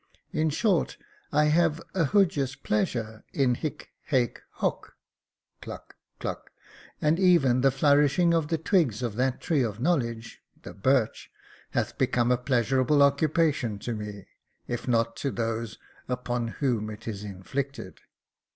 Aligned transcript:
In 0.31 0.49
short, 0.49 0.97
I 1.31 1.45
have 1.53 1.79
a 1.93 2.05
hujus 2.05 2.55
pleasure 2.55 3.23
in 3.33 3.53
hie, 3.53 3.77
hac, 4.05 4.41
hoc; 4.53 4.93
[cluck, 5.61 5.93
cluck] 6.19 6.49
and 6.99 7.19
even 7.19 7.61
the 7.61 7.69
flourishing 7.69 8.33
of 8.33 8.47
the 8.47 8.57
twigs 8.57 9.03
of 9.03 9.15
that 9.17 9.39
tree 9.39 9.61
of 9.61 9.79
knowledge, 9.79 10.41
the 10.63 10.73
birch, 10.73 11.29
hath 11.69 11.99
become 11.99 12.31
a 12.31 12.37
pleasurable 12.39 13.03
occupation 13.03 13.77
to 13.77 13.93
me, 13.93 14.25
if 14.67 14.87
not 14.87 15.15
to 15.17 15.29
those 15.29 15.77
upon 16.09 16.47
whom 16.47 16.89
it 16.89 17.07
is 17.07 17.23
inflicted. 17.23 17.99